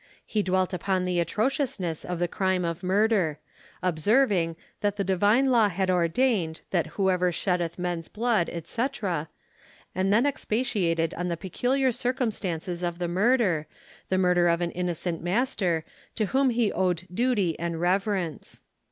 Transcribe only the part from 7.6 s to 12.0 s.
man's blood, &c., and then expatiated on the peculiar